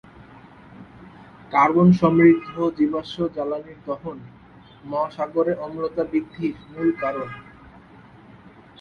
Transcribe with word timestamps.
কার্বন-সমৃদ্ধ 1.51 2.49
জীবাশ্ম 2.77 3.19
জ্বালানির 3.27 3.79
দহন 3.85 4.17
মহাসাগরের 4.83 5.57
অম্লতা 5.59 6.03
বৃদ্ধির 6.03 6.55
মূল 6.69 6.89
কারণ। 7.01 7.29